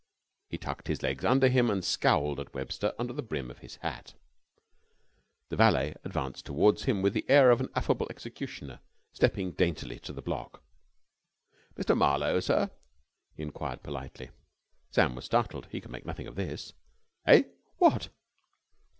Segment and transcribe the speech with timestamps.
[0.49, 3.75] He tucked his legs under him, and scowled at Webster under the brim of his
[3.83, 4.15] hat.
[5.49, 8.79] The valet advanced towards him with the air of an affable executioner
[9.13, 10.63] stepping daintily to the block.
[11.75, 11.95] "Mr.
[11.95, 12.71] Marlowe, sir?"
[13.35, 14.31] he enquired politely.
[14.89, 15.67] Sam was startled.
[15.69, 16.73] He could make nothing of this.
[17.27, 17.43] "Eh?
[17.77, 18.09] What?"